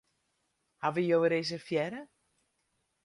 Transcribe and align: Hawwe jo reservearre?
Hawwe 0.85 1.01
jo 1.09 1.19
reservearre? 1.33 2.01